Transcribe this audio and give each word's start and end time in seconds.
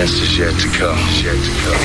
best 0.00 0.22
is 0.22 0.38
yet 0.38 0.56
to 0.56 0.68
come. 0.72 0.96
Yet 1.20 1.36
to 1.36 1.52
come. 1.60 1.76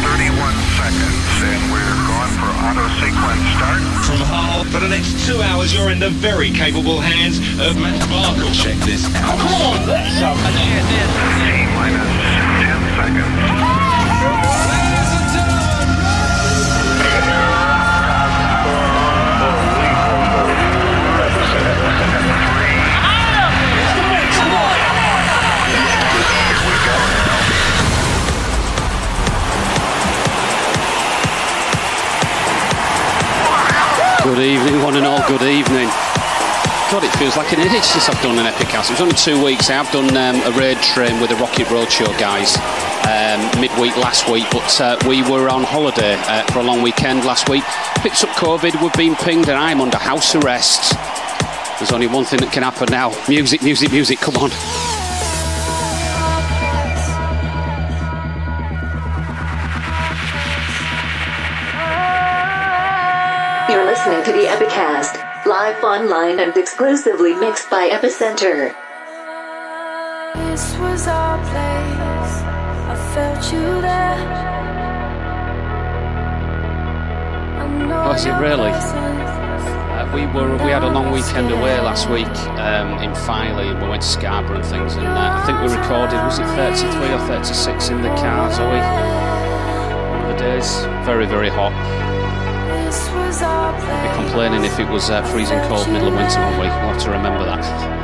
31 0.00 0.56
seconds, 0.80 1.28
and 1.44 1.60
we're 1.68 1.98
going 2.08 2.32
for 2.40 2.48
auto 2.64 2.88
sequence 3.04 3.44
start. 3.52 3.84
From 4.00 4.24
Hull, 4.24 4.64
for 4.64 4.80
the 4.80 4.88
next 4.88 5.26
two 5.26 5.42
hours, 5.42 5.74
you're 5.74 5.90
in 5.90 5.98
the 5.98 6.08
very 6.08 6.50
capable 6.50 7.00
hands 7.00 7.36
of 7.60 7.76
Matt 7.76 8.00
Barkle. 8.08 8.48
Check 8.56 8.80
this 8.88 9.04
out. 9.16 9.38
Come 9.40 9.52
on, 9.60 9.86
let's 9.86 10.16
T 11.44 11.68
minus 11.76 12.08
10 12.64 12.80
seconds. 12.96 13.63
Good 34.24 34.38
evening, 34.38 34.82
one 34.82 34.96
and 34.96 35.04
all. 35.04 35.18
Good 35.28 35.42
evening. 35.42 35.86
God, 36.90 37.04
it 37.04 37.14
feels 37.18 37.36
like 37.36 37.52
an 37.52 37.60
age 37.60 37.82
since 37.82 38.08
I've 38.08 38.22
done 38.22 38.38
an 38.38 38.50
Epicast. 38.50 38.88
It 38.88 38.92
was 38.92 39.00
only 39.02 39.14
two 39.14 39.44
weeks. 39.44 39.68
I've 39.68 39.92
done 39.92 40.16
um, 40.16 40.40
a 40.50 40.56
raid 40.56 40.78
train 40.78 41.20
with 41.20 41.28
the 41.28 41.36
Rocket 41.36 41.66
Roadshow 41.66 42.08
guys 42.18 42.56
um, 43.04 43.60
midweek 43.60 43.94
last 43.98 44.26
week, 44.30 44.46
but 44.50 44.80
uh, 44.80 44.96
we 45.06 45.20
were 45.30 45.50
on 45.50 45.62
holiday 45.62 46.14
uh, 46.20 46.42
for 46.46 46.60
a 46.60 46.62
long 46.62 46.80
weekend 46.80 47.26
last 47.26 47.50
week. 47.50 47.64
Picked 47.96 48.24
up 48.24 48.30
COVID, 48.30 48.80
we've 48.80 48.90
been 48.94 49.14
pinged, 49.14 49.50
and 49.50 49.58
I'm 49.58 49.82
under 49.82 49.98
house 49.98 50.34
arrest. 50.34 50.96
There's 51.78 51.92
only 51.92 52.06
one 52.06 52.24
thing 52.24 52.40
that 52.40 52.50
can 52.50 52.62
happen 52.62 52.88
now 52.90 53.12
music, 53.28 53.62
music, 53.62 53.92
music. 53.92 54.20
Come 54.20 54.36
on. 54.36 54.93
Live 65.74 65.84
online 65.84 66.38
and 66.40 66.56
exclusively 66.56 67.34
mixed 67.34 67.68
by 67.68 67.88
Epicentre. 67.88 68.74
This 70.34 70.76
was 70.78 71.08
our 71.08 71.38
place. 71.38 72.34
I 72.86 73.12
felt 73.12 73.52
you 73.52 73.80
there. 73.80 74.16
Was 78.06 78.24
it 78.24 78.32
really? 78.34 78.70
Uh, 78.70 80.10
we 80.14 80.26
were 80.26 80.52
we 80.64 80.70
had 80.70 80.84
a 80.84 80.90
long 80.90 81.10
weekend 81.10 81.50
away 81.50 81.80
last 81.80 82.08
week 82.08 82.26
um, 82.60 83.02
in 83.02 83.12
Filey 83.26 83.68
and 83.68 83.82
we 83.82 83.88
went 83.88 84.02
to 84.02 84.08
Scarborough 84.08 84.56
and 84.56 84.66
things 84.66 84.94
and 84.94 85.06
uh, 85.06 85.42
I 85.42 85.46
think 85.46 85.58
we 85.58 85.76
recorded 85.76 86.22
was 86.24 86.38
it 86.38 86.46
33 86.46 87.14
or 87.14 87.18
36 87.26 87.88
in 87.88 88.02
the 88.02 88.08
car 88.10 88.52
Zoe 88.52 88.64
one 90.10 90.22
of 90.22 90.28
the 90.28 90.44
days 90.44 90.84
very 91.04 91.26
very 91.26 91.48
hot 91.48 91.72
Was 93.34 93.42
be 93.42 94.14
complaining 94.14 94.64
if 94.64 94.78
it 94.78 94.88
was 94.88 95.10
uh, 95.10 95.20
freezing 95.24 95.58
cold 95.62 95.88
middle 95.88 96.06
of 96.06 96.14
winter 96.14 96.38
one 96.38 96.52
week 96.52 96.70
we'll 96.70 96.92
have 96.92 97.02
to 97.02 97.10
remember 97.10 97.44
that 97.44 98.03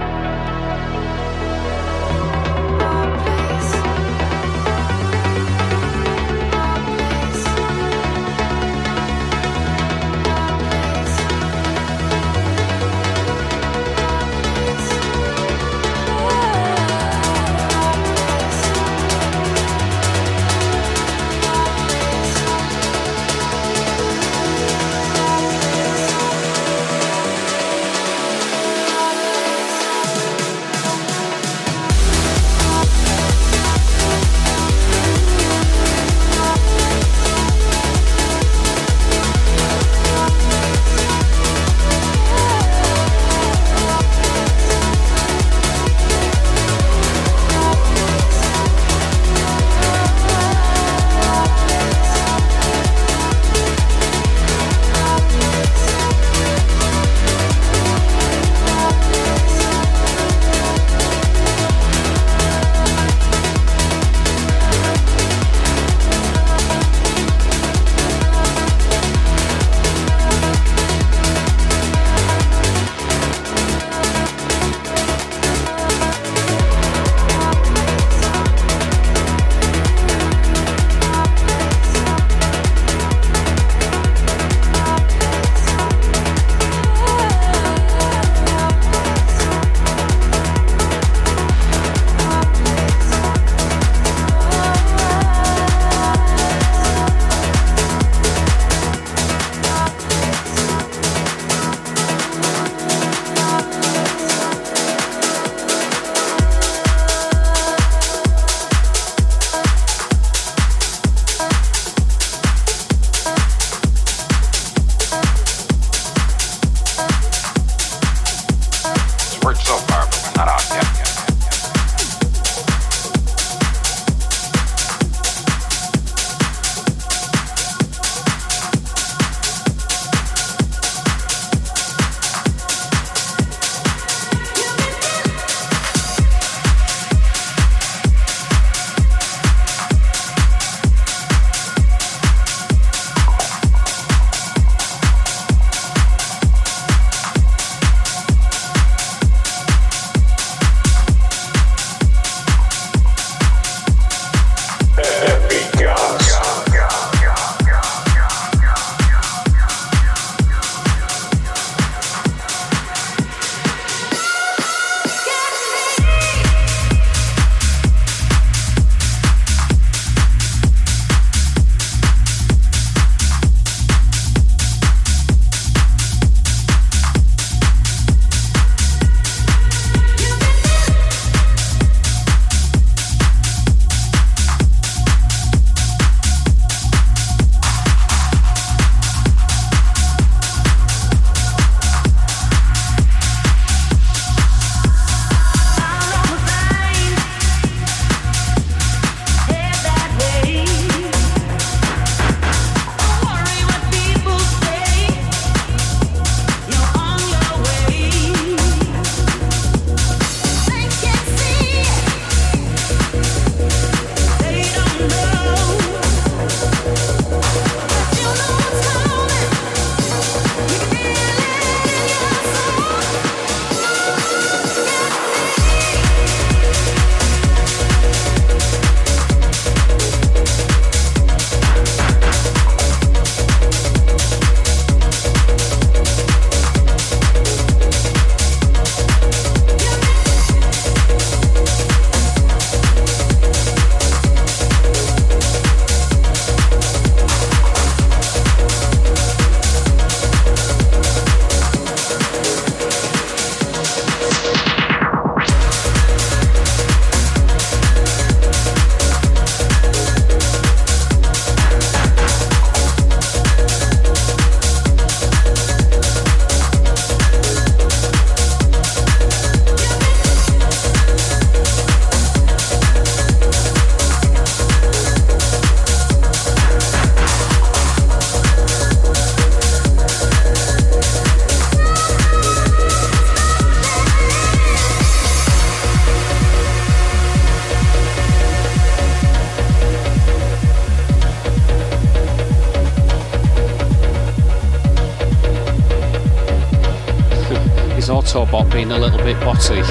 little 299.01 299.19
bit 299.19 299.41
botty. 299.41 299.83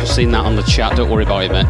Just 0.00 0.14
seen 0.14 0.30
that 0.32 0.44
on 0.44 0.54
the 0.54 0.62
chat, 0.62 0.96
don't 0.96 1.08
worry 1.08 1.24
about 1.24 1.44
it, 1.44 1.52
mate. 1.52 1.66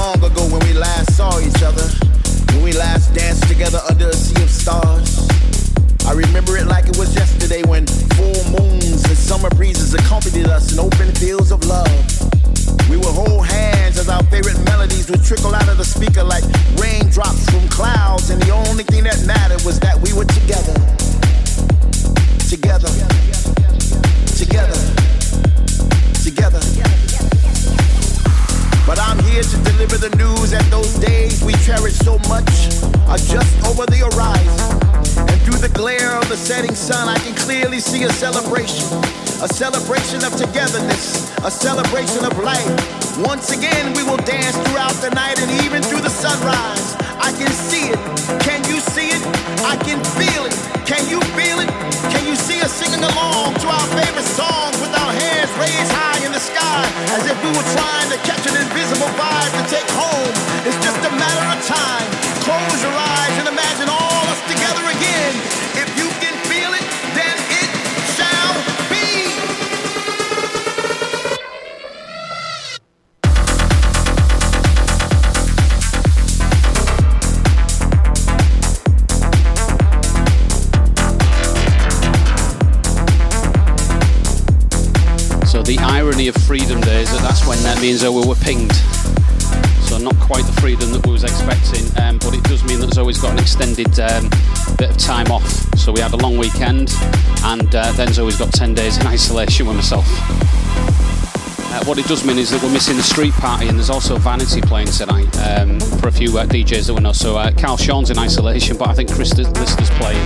Long 0.00 0.24
ago 0.24 0.42
when 0.48 0.60
we 0.64 0.72
last 0.72 1.12
saw 1.12 1.28
each 1.40 1.62
other, 1.62 1.84
when 2.52 2.62
we 2.62 2.72
last 2.72 3.12
danced 3.12 3.46
together 3.48 3.80
under 3.90 4.08
a 4.08 4.14
sea 4.14 4.42
of 4.42 4.48
stars. 4.48 5.28
I 6.08 6.12
remember 6.12 6.56
it 6.56 6.66
like 6.66 6.88
it 6.88 6.96
was 6.96 7.14
yesterday 7.14 7.62
when 7.68 7.86
full 8.16 8.40
moons 8.56 9.04
and 9.04 9.16
summer 9.16 9.50
breezes 9.50 9.92
accompanied 9.92 10.46
us 10.46 10.72
in 10.72 10.78
open 10.78 11.12
fields 11.20 11.50
of 11.52 11.66
love. 11.66 11.92
We 12.88 12.96
would 12.96 13.14
hold 13.20 13.46
hands 13.46 13.98
as 13.98 14.08
our 14.08 14.22
favorite 14.32 14.58
melodies 14.64 15.10
would 15.10 15.22
trickle 15.22 15.54
out 15.54 15.68
of 15.68 15.76
the 15.76 15.84
speaker 15.84 16.24
like 16.24 16.44
raindrops 16.80 17.44
from 17.50 17.68
clouds, 17.68 18.30
and 18.30 18.40
the 18.40 18.52
only 18.52 18.84
thing 18.84 19.04
that 19.04 19.20
mattered 19.26 19.62
was 19.66 19.78
that 19.80 20.00
we 20.00 20.14
were 20.14 20.24
together. 20.24 20.76
Together. 22.48 22.88
Together. 24.40 24.80
Together. 26.24 26.89
But 28.90 28.98
I'm 28.98 29.22
here 29.22 29.44
to 29.44 29.56
deliver 29.70 29.98
the 29.98 30.10
news 30.16 30.50
that 30.50 30.66
those 30.68 30.98
days 30.98 31.44
we 31.44 31.52
cherish 31.62 31.94
so 31.94 32.18
much 32.26 32.50
are 33.06 33.22
just 33.22 33.54
over 33.62 33.86
the 33.86 34.02
horizon. 34.02 34.58
And 35.30 35.38
through 35.46 35.62
the 35.62 35.70
glare 35.78 36.18
of 36.18 36.28
the 36.28 36.36
setting 36.36 36.74
sun, 36.74 37.08
I 37.08 37.14
can 37.18 37.36
clearly 37.36 37.78
see 37.78 38.02
a 38.02 38.10
celebration. 38.10 38.82
A 39.46 39.46
celebration 39.46 40.24
of 40.26 40.34
togetherness, 40.34 41.30
a 41.38 41.52
celebration 41.52 42.24
of 42.26 42.36
life. 42.42 42.66
Once 43.22 43.54
again, 43.54 43.94
we 43.94 44.02
will 44.02 44.18
dance 44.26 44.58
throughout 44.66 44.98
the 44.98 45.10
night 45.14 45.38
and 45.38 45.52
even 45.62 45.84
through 45.84 46.02
the 46.02 46.10
sunrise. 46.10 46.89
I 47.20 47.36
can 47.36 47.52
see 47.52 47.92
it. 47.92 48.00
Can 48.40 48.64
you 48.64 48.80
see 48.80 49.12
it? 49.12 49.20
I 49.60 49.76
can 49.76 50.00
feel 50.16 50.48
it. 50.48 50.56
Can 50.88 51.04
you 51.12 51.20
feel 51.36 51.60
it? 51.60 51.68
Can 52.08 52.24
you 52.24 52.34
see 52.34 52.64
us 52.64 52.72
singing 52.72 53.04
along 53.04 53.60
to 53.60 53.68
our 53.68 53.86
favorite 53.92 54.24
songs 54.24 54.80
with 54.80 54.88
our 54.96 55.12
hands 55.12 55.52
raised 55.60 55.92
high 55.92 56.16
in 56.24 56.32
the 56.32 56.40
sky 56.40 56.82
as 57.12 57.28
if 57.28 57.36
we 57.44 57.52
were 57.52 57.68
trying 57.76 58.08
to 58.08 58.18
catch 58.24 58.40
an 58.48 58.56
invisible 58.56 59.12
vibe 59.20 59.52
to 59.52 59.64
take 59.68 59.88
home? 59.92 60.32
It's 60.64 60.80
just 60.80 61.00
a 61.04 61.12
matter 61.12 61.46
of 61.52 61.60
time. 61.68 62.08
Close 62.40 62.80
your 62.80 62.96
eyes 62.96 63.34
and 63.36 63.52
imagine 63.52 63.92
all 63.92 64.16
of 64.24 64.26
us 64.32 64.40
together 64.48 64.84
again. 64.88 65.69
Me 87.80 87.90
and 87.90 87.98
Zoe 87.98 88.26
were 88.26 88.34
pinged. 88.34 88.74
So 89.88 89.96
not 89.96 90.14
quite 90.20 90.44
the 90.44 90.52
freedom 90.60 90.92
that 90.92 91.06
we 91.06 91.12
was 91.12 91.24
expecting, 91.24 91.86
um, 92.02 92.18
but 92.18 92.34
it 92.34 92.44
does 92.44 92.62
mean 92.62 92.78
that 92.80 92.92
Zoe's 92.92 93.18
got 93.18 93.32
an 93.32 93.38
extended 93.38 93.98
um, 93.98 94.28
bit 94.76 94.90
of 94.90 94.98
time 94.98 95.30
off. 95.32 95.48
So 95.78 95.90
we 95.90 96.00
had 96.00 96.12
a 96.12 96.16
long 96.16 96.36
weekend, 96.36 96.94
and 97.44 97.74
uh, 97.74 97.90
then 97.92 98.12
Zoe's 98.12 98.36
got 98.36 98.52
10 98.52 98.74
days 98.74 98.98
in 98.98 99.06
isolation 99.06 99.66
with 99.66 99.76
myself. 99.76 100.04
Uh, 101.72 101.84
what 101.84 101.98
it 101.98 102.04
does 102.06 102.24
mean 102.24 102.38
is 102.38 102.50
that 102.50 102.62
we're 102.62 102.72
missing 102.72 102.96
the 102.96 103.02
street 103.02 103.32
party, 103.34 103.68
and 103.68 103.78
there's 103.78 103.90
also 103.90 104.16
Vanity 104.18 104.60
playing 104.60 104.88
tonight 104.88 105.34
um, 105.38 105.80
for 105.80 106.08
a 106.08 106.12
few 106.12 106.36
uh, 106.36 106.44
DJs 106.44 106.86
that 106.86 106.94
we 106.94 107.00
know. 107.00 107.12
So 107.12 107.38
uh, 107.38 107.50
Carl 107.52 107.78
Sean's 107.78 108.10
in 108.10 108.18
isolation, 108.18 108.76
but 108.76 108.88
I 108.88 108.94
think 108.94 109.10
Chris 109.10 109.32
Lister's 109.36 109.90
playing, 109.90 110.24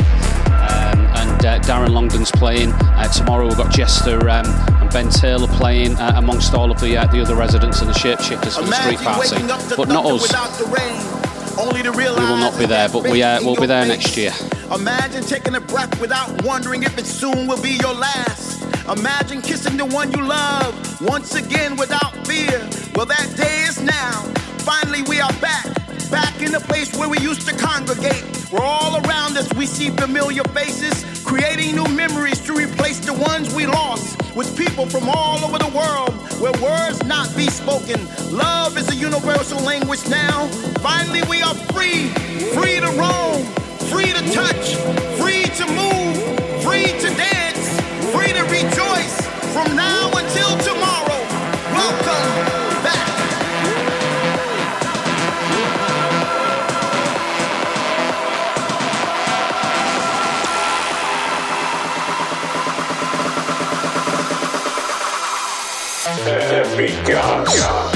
um, 0.49 1.07
and 1.23 1.47
uh, 1.47 1.61
Darren 1.61 1.91
Longdon's 1.91 2.33
playing. 2.33 2.73
Uh, 2.73 3.07
tomorrow 3.09 3.47
we've 3.47 3.57
got 3.57 3.73
Jester 3.73 4.29
um, 4.29 4.45
Ben 4.95 5.09
Taylor 5.11 5.49
playing 5.49 5.97
uh, 5.97 6.13
amongst 6.15 6.55
all 6.55 6.71
of 6.71 6.79
the 6.81 6.95
the 7.11 7.21
other 7.21 7.35
residents 7.35 7.81
and 7.81 7.91
the 7.91 7.95
shapeshifters 7.95 8.57
for 8.57 8.65
the 8.65 8.71
street 8.71 9.01
party, 9.01 9.75
but 9.77 9.89
not 9.89 10.07
us. 10.07 10.33
Only 11.59 11.83
to 11.83 11.91
we 11.91 12.05
will 12.05 12.15
not 12.17 12.57
be 12.57 12.67
there, 12.67 12.89
but 12.89 13.03
we 13.03 13.21
uh, 13.21 13.43
will 13.43 13.57
be 13.57 13.67
there 13.67 13.85
next 13.87 14.17
year. 14.17 14.31
Imagine 14.73 15.25
taking 15.25 15.57
a 15.57 15.61
breath 15.61 16.01
without 16.01 16.45
wondering 16.45 16.85
if 16.85 16.97
it 16.97 17.07
soon 17.07 17.49
will 17.49 17.61
be 17.61 17.73
your 17.83 17.93
last. 17.93 18.63
Imagine 18.89 19.43
kissing 19.43 19.77
the 19.77 19.85
one 19.85 20.13
you 20.13 20.25
love 20.25 21.03
once 21.03 21.35
again 21.35 21.75
without 21.75 22.15
fear. 22.25 22.61
Well, 22.95 23.07
that 23.07 23.35
day 23.37 23.65
is 23.67 23.83
now. 23.83 24.23
Finally, 24.59 25.03
we 25.09 25.21
are 25.21 25.33
back. 25.41 25.84
Back 26.15 26.43
in 26.43 26.53
the 26.53 26.61
place 26.61 26.97
where 26.97 27.09
we 27.09 27.19
used 27.19 27.45
to 27.49 27.57
congregate. 27.57 28.23
We're 28.53 28.63
all 28.63 29.05
around 29.05 29.37
us, 29.37 29.53
we 29.55 29.67
see 29.67 29.91
familiar 29.91 30.45
faces, 30.55 31.05
creating 31.25 31.75
new 31.75 31.89
memories 31.89 32.39
to 32.47 32.55
replace 32.55 33.01
the 33.01 33.15
ones 33.15 33.53
we 33.53 33.67
lost. 33.67 34.23
With 34.37 34.57
people 34.57 34.87
from 34.87 35.09
all 35.09 35.45
over 35.45 35.59
the 35.59 35.73
world, 35.75 36.15
where 36.41 36.53
words 36.63 37.03
not 37.03 37.35
be 37.35 37.49
spoken. 37.49 37.99
Love 38.31 38.79
is 38.79 38.89
a 38.93 38.95
universal 38.95 39.59
language 39.63 40.09
now. 40.09 40.47
Finally, 40.79 41.23
we 41.29 41.43
are 41.43 41.57
free, 41.75 42.07
free 42.55 42.79
to 42.79 42.91
roam, 42.95 43.43
free 43.91 44.13
to 44.15 44.23
touch, 44.31 44.77
free 45.19 45.47
to 45.59 45.67
move, 45.75 46.15
free 46.63 46.95
to 47.03 47.11
dance, 47.19 47.67
free 48.15 48.33
to 48.33 48.45
rejoice. 48.55 49.17
From 49.53 49.75
now 49.75 50.14
Epicast. 67.05 67.94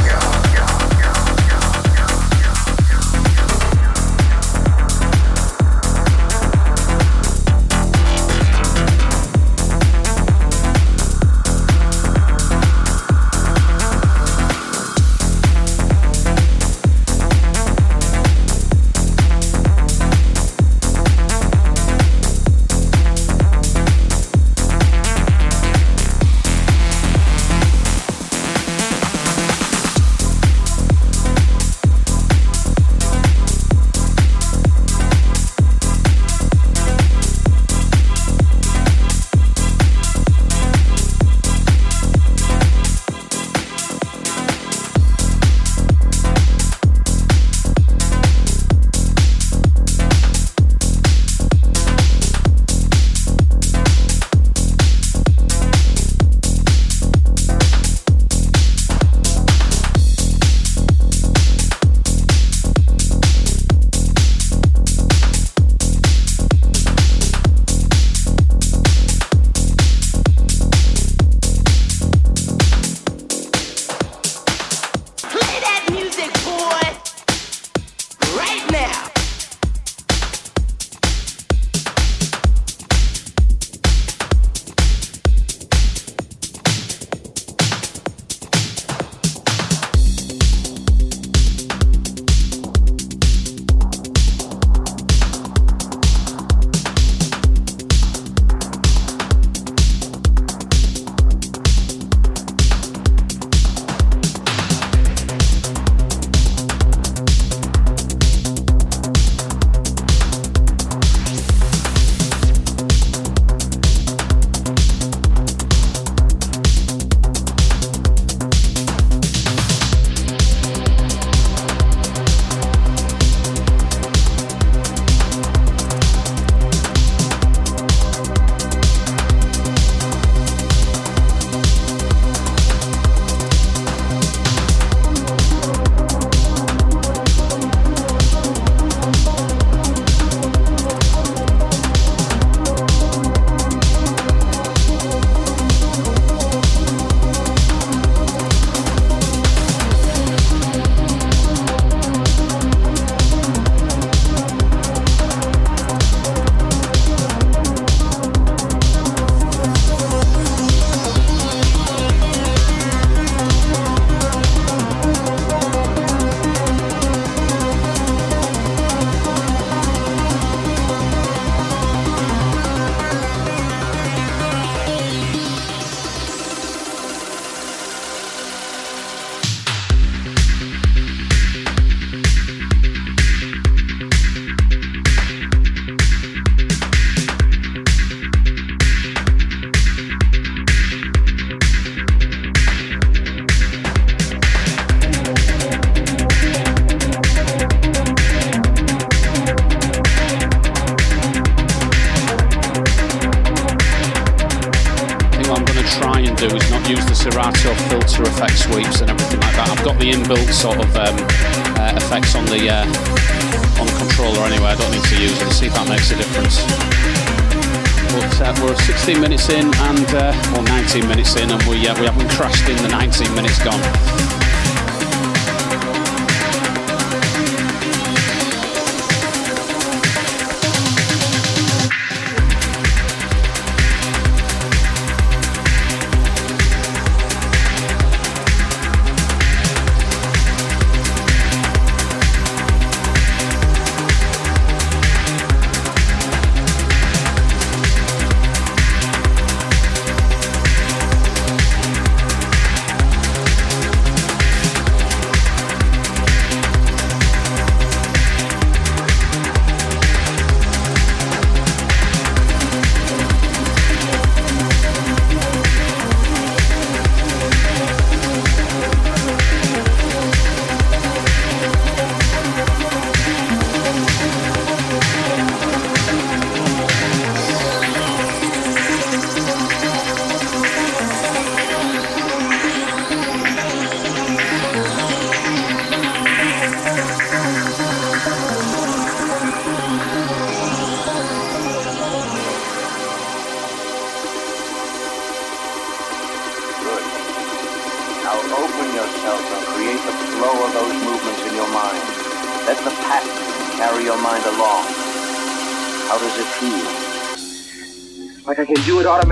Like 309.09 309.27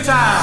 time. 0.07 0.36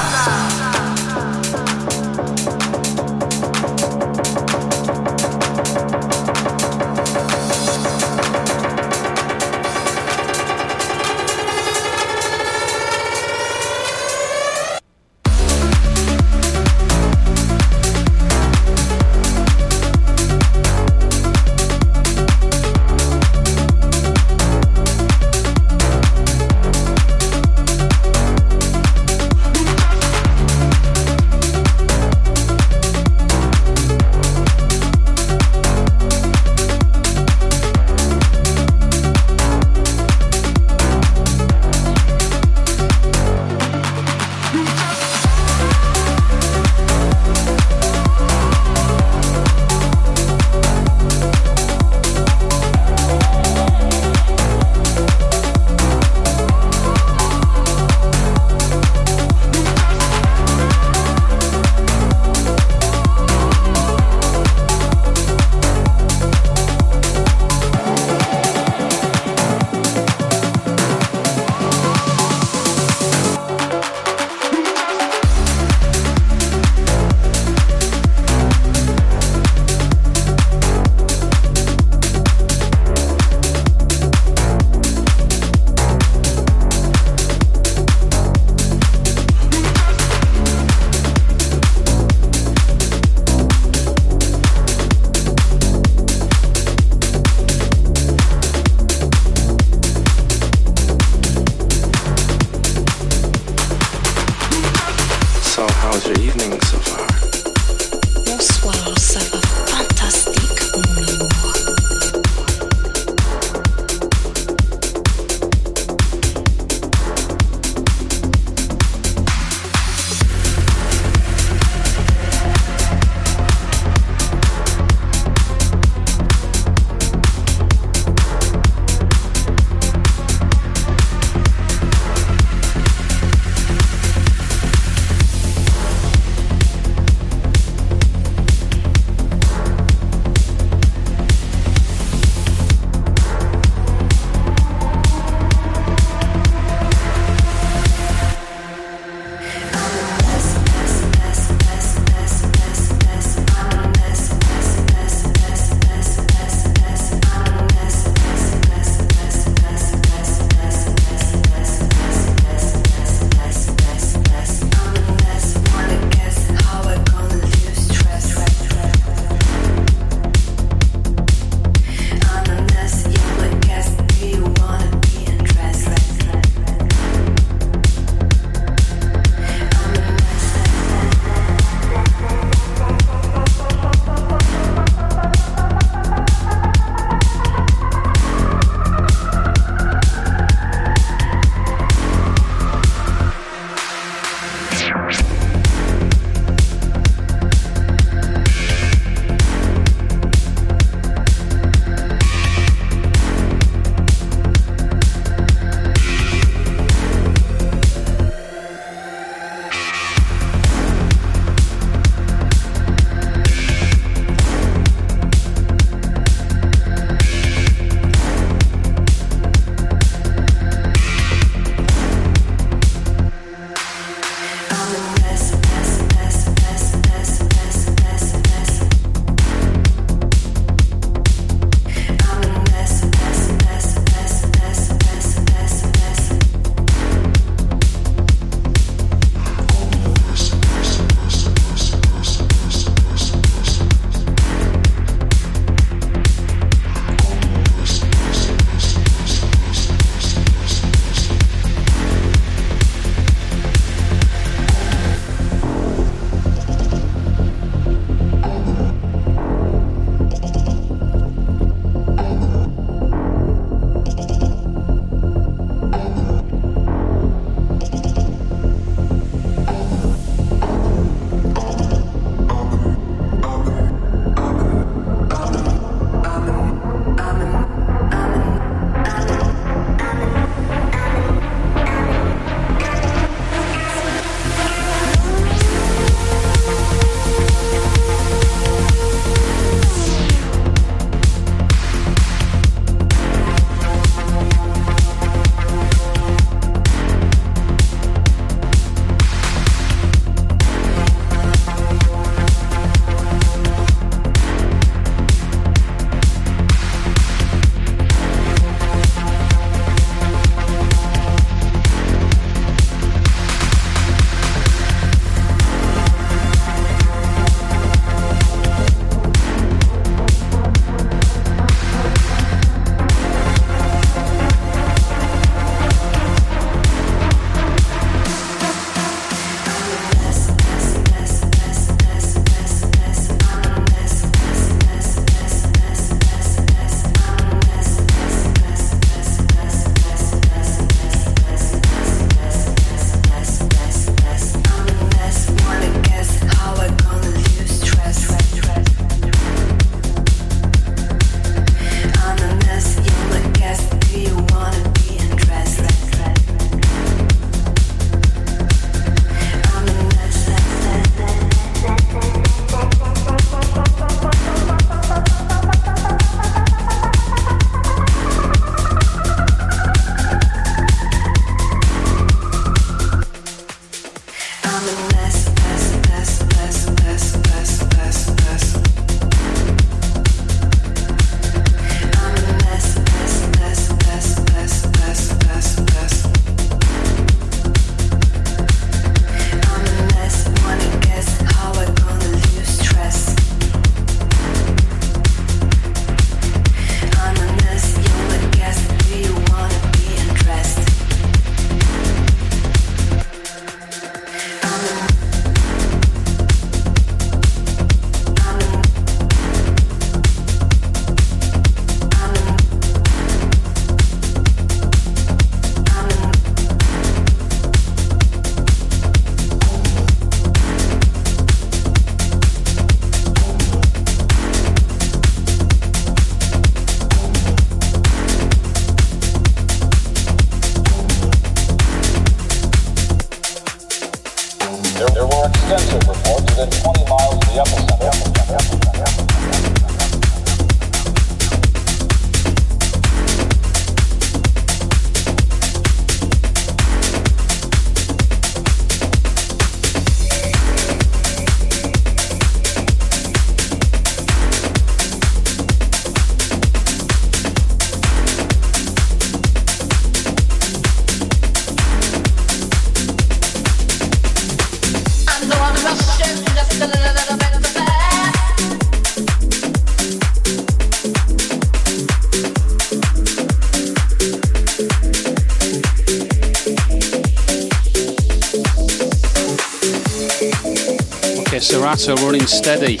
Serato 481.65 482.15
running 482.17 482.45
steady. 482.45 482.99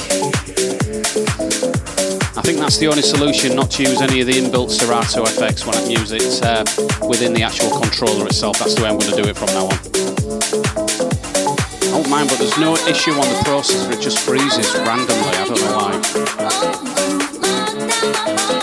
I 2.35 2.41
think 2.41 2.57
that's 2.57 2.79
the 2.79 2.87
only 2.89 3.03
solution 3.03 3.55
not 3.55 3.69
to 3.71 3.83
use 3.83 4.01
any 4.01 4.21
of 4.21 4.27
the 4.27 4.33
inbuilt 4.33 4.71
Serato 4.71 5.21
effects 5.21 5.67
when 5.67 5.75
I 5.75 5.85
use 5.85 6.11
it 6.11 6.41
uh, 6.43 6.65
within 7.07 7.33
the 7.33 7.43
actual 7.43 7.69
controller 7.79 8.25
itself. 8.25 8.57
That's 8.57 8.73
the 8.73 8.81
way 8.81 8.89
I'm 8.89 8.97
going 8.97 9.13
to 9.15 9.21
do 9.21 9.29
it 9.29 9.37
from 9.37 9.49
now 9.49 9.65
on. 9.65 9.73
I 11.83 11.91
don't 11.91 12.09
mind, 12.09 12.29
but 12.29 12.39
there's 12.39 12.57
no 12.57 12.75
issue 12.89 13.11
on 13.11 13.29
the 13.29 13.39
processor, 13.45 13.91
it 13.93 14.01
just 14.01 14.17
freezes 14.19 14.73
randomly. 14.73 15.13
I 15.13 15.45
don't 15.45 15.61
know 15.61 15.77
why. 18.49 18.54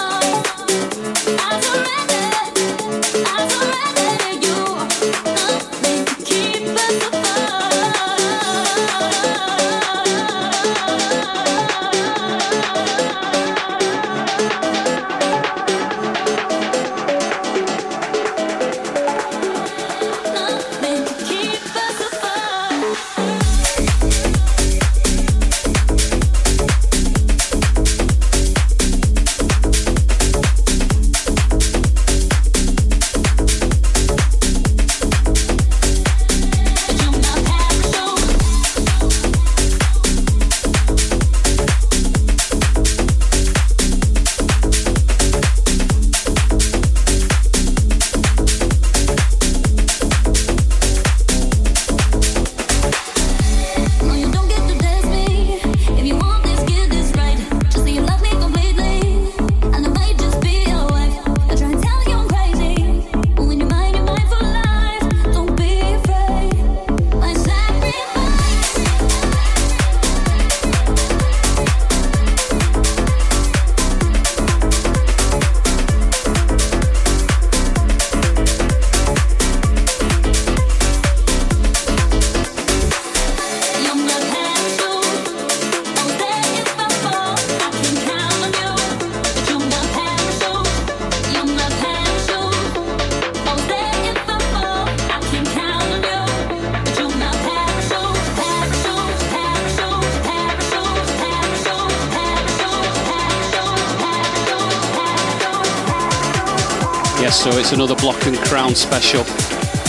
Another 107.83 108.01
Block 108.01 108.27
and 108.27 108.37
Crown 108.37 108.77
special. 108.77 109.25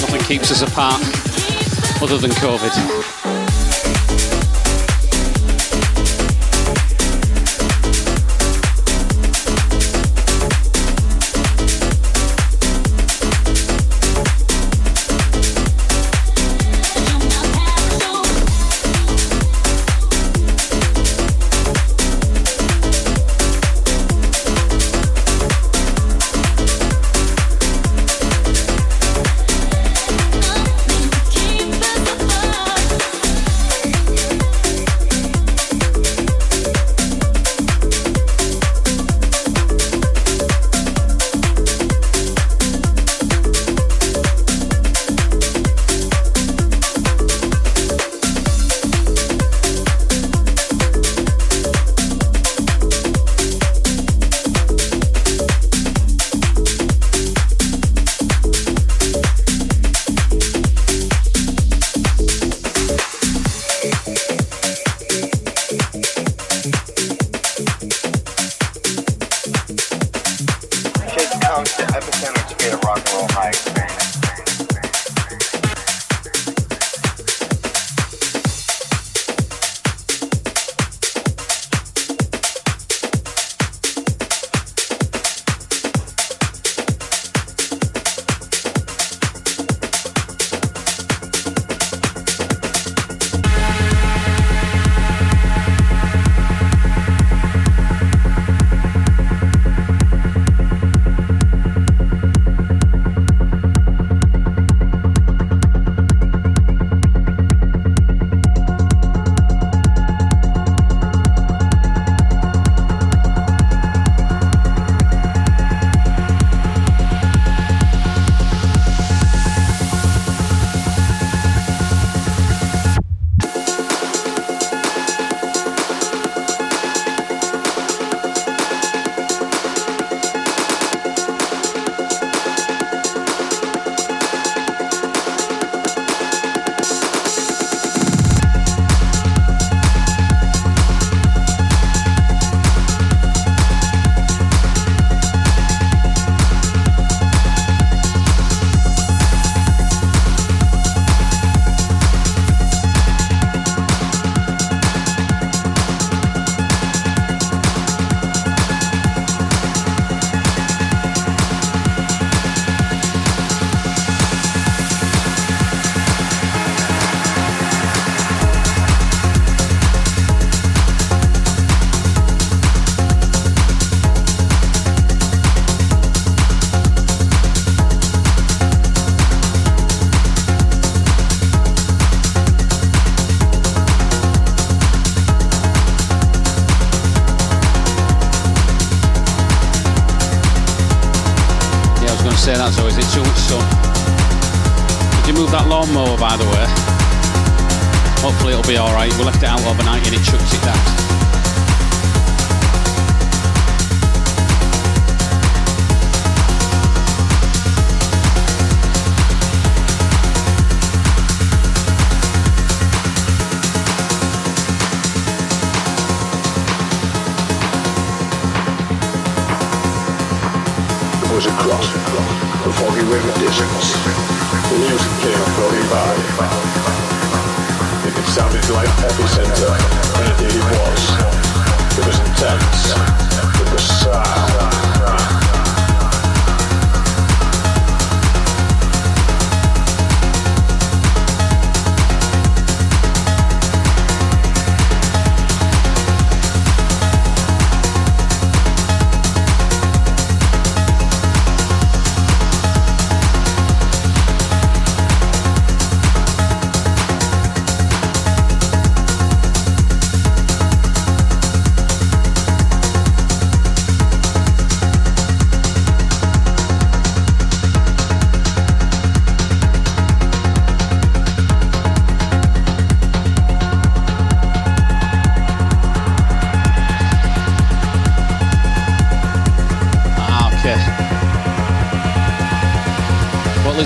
Nothing 0.01 0.21
keeps 0.21 0.49
us 0.49 0.63
apart 0.63 0.99
other 2.01 2.17
than 2.17 2.31
COVID. 2.31 3.12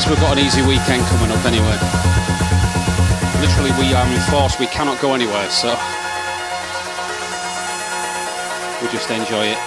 Least 0.08 0.22
we've 0.22 0.30
got 0.30 0.38
an 0.38 0.46
easy 0.46 0.62
weekend 0.62 1.04
coming 1.08 1.30
up 1.36 1.44
anyway. 1.44 1.76
Literally, 3.44 3.72
we 3.76 3.94
um, 3.94 4.08
are 4.08 4.16
enforced. 4.16 4.58
We 4.58 4.68
cannot 4.68 5.02
go 5.02 5.14
anywhere, 5.14 5.50
so 5.50 5.68
we'll 8.80 8.90
just 8.90 9.12
enjoy 9.12 9.52
it. 9.52 9.58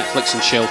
Netflix 0.00 0.32
and 0.32 0.42
chill. 0.42 0.64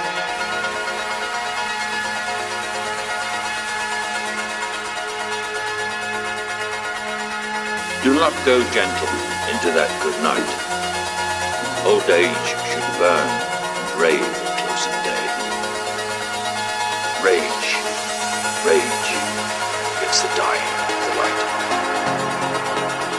Do 8.02 8.14
not 8.18 8.34
go 8.44 8.58
gentle 8.74 9.14
into 9.54 9.70
that 9.78 9.90
good 10.02 10.18
night. 10.24 10.42
Old 11.86 12.10
age 12.10 12.34
should 12.66 12.98
burn 12.98 13.28
and 13.28 14.00
rave 14.00 14.43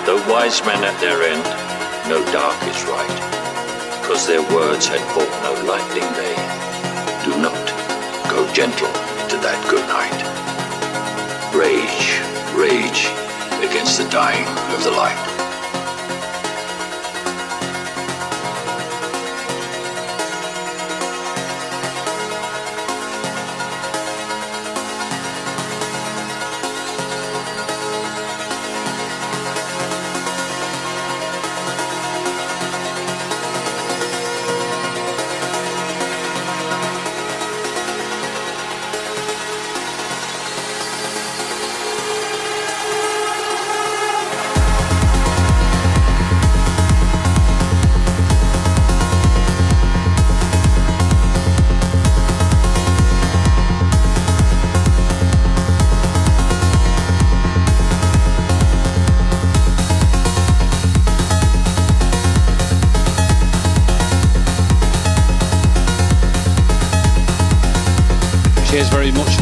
Though 0.05 0.21
wise 0.31 0.61
men 0.61 0.83
at 0.83 1.01
their 1.01 1.23
end, 1.23 1.43
know 2.07 2.23
dark 2.31 2.61
is 2.69 2.83
right, 2.85 4.01
because 4.01 4.27
their 4.27 4.43
words 4.53 4.85
had 4.85 5.01
brought 5.13 5.33
no 5.41 5.53
lightning 5.65 6.05
day. 6.13 6.37
Do 7.25 7.33
not 7.41 7.65
go 8.29 8.45
gentle 8.53 8.93
into 9.23 9.37
that 9.41 9.57
good 9.67 9.81
night. 9.89 10.21
Rage, 11.57 12.21
rage 12.53 13.09
against 13.67 13.97
the 13.97 14.07
dying 14.11 14.45
of 14.77 14.83
the 14.83 14.91
light. 14.91 15.34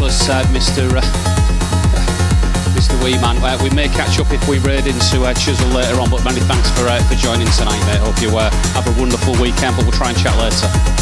Mr. 0.03 0.97
Uh, 0.97 1.01
Mr. 2.75 2.95
Weeman. 3.01 3.37
Uh, 3.41 3.57
we 3.63 3.69
may 3.69 3.87
catch 3.87 4.19
up 4.19 4.31
if 4.31 4.47
we 4.49 4.59
raid 4.59 4.85
into 4.85 5.23
uh, 5.23 5.33
Chisel 5.33 5.69
later 5.69 5.99
on, 5.99 6.09
but 6.09 6.23
many 6.25 6.41
thanks 6.41 6.69
for 6.71 6.87
uh, 6.87 7.01
for 7.03 7.15
joining 7.15 7.47
tonight, 7.51 7.79
mate. 7.85 7.99
Hope 7.99 8.21
you 8.21 8.37
uh, 8.37 8.49
have 8.73 8.85
a 8.85 8.99
wonderful 8.99 9.33
weekend, 9.41 9.77
but 9.77 9.83
we'll 9.85 9.93
try 9.93 10.09
and 10.09 10.17
chat 10.17 10.37
later. 10.37 10.92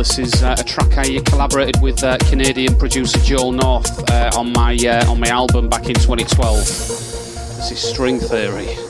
This 0.00 0.18
is 0.18 0.42
uh, 0.42 0.56
a 0.58 0.64
track 0.64 0.98
I 0.98 1.20
collaborated 1.20 1.80
with 1.80 2.02
uh, 2.02 2.18
Canadian 2.18 2.74
producer 2.76 3.20
Joel 3.20 3.52
North 3.52 4.10
uh, 4.10 4.30
on 4.36 4.52
my 4.52 4.74
uh, 4.74 5.08
on 5.08 5.20
my 5.20 5.28
album 5.28 5.68
back 5.68 5.86
in 5.86 5.94
2012. 5.94 6.56
This 6.58 7.70
is 7.70 7.78
String 7.78 8.18
Theory. 8.18 8.89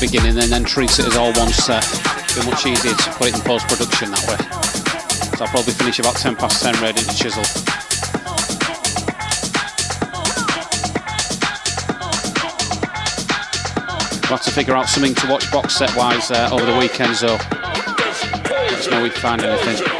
Beginning 0.00 0.38
and 0.38 0.50
then 0.50 0.64
treat 0.64 0.90
it 0.98 1.06
as 1.06 1.16
all 1.16 1.32
one 1.34 1.50
set. 1.50 1.84
Be 2.34 2.46
much 2.48 2.64
easier 2.66 2.94
to 2.94 3.10
put 3.12 3.28
it 3.28 3.34
in 3.34 3.40
post 3.42 3.68
production 3.68 4.10
that 4.10 4.24
way. 4.26 4.38
So 5.36 5.44
I'll 5.44 5.50
probably 5.50 5.74
finish 5.74 5.98
about 5.98 6.16
10 6.16 6.36
past 6.36 6.62
10 6.62 6.80
ready 6.80 7.00
to 7.00 7.14
chisel. 7.14 7.44
We'll 14.22 14.38
have 14.38 14.44
to 14.44 14.50
figure 14.52 14.76
out 14.76 14.88
something 14.88 15.14
to 15.14 15.26
watch 15.28 15.50
box 15.52 15.76
set 15.76 15.94
wise 15.96 16.30
uh, 16.30 16.48
over 16.52 16.64
the 16.64 16.78
weekend, 16.78 17.16
so 17.16 17.36
know 18.90 19.04
if 19.04 19.14
we 19.14 19.20
find 19.20 19.42
anything. 19.42 19.99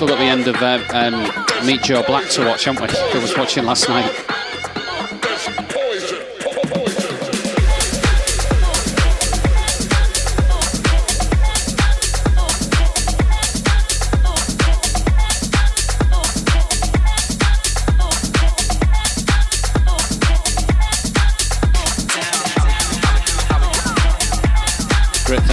Still 0.00 0.08
got 0.08 0.18
the 0.18 0.24
end 0.24 0.48
of 0.48 0.56
uh, 0.62 0.82
um, 0.94 1.66
Meet 1.66 1.82
Joe 1.82 2.02
Black 2.02 2.26
to 2.30 2.46
watch, 2.46 2.64
haven't 2.64 2.80
we? 2.80 2.98
Who 3.12 3.20
was 3.20 3.36
watching 3.36 3.66
last 3.66 3.86
night. 3.86 4.10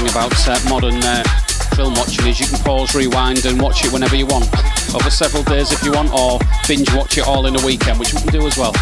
about 0.10 0.48
uh, 0.48 0.70
modern 0.70 0.95
uh, 1.04 1.47
film 1.78 1.93
watching 1.93 2.25
is 2.25 2.39
you 2.39 2.47
can 2.47 2.57
pause, 2.63 2.95
rewind, 2.95 3.45
and 3.45 3.61
watch 3.61 3.86
it 3.86 3.93
whenever 3.93 4.15
you 4.15 4.25
want 4.25 4.47
over 4.95 5.11
several 5.11 5.43
days 5.43 5.71
if 5.71 5.84
you 5.84 5.91
want, 5.91 6.11
or 6.11 6.39
binge 6.67 6.91
watch 6.95 7.19
it 7.19 7.28
all 7.28 7.45
in 7.45 7.55
a 7.55 7.63
weekend, 7.63 7.99
which 7.99 8.15
we 8.15 8.19
can 8.19 8.32
do 8.32 8.47
as 8.47 8.57
well. 8.57 8.73